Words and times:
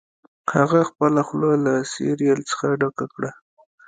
هغه 0.55 0.79
خپله 0.89 1.21
خوله 1.27 1.51
له 1.65 1.73
سیریل 1.93 2.39
څخه 2.51 2.65
ډکه 2.81 3.05
کړه 3.13 3.31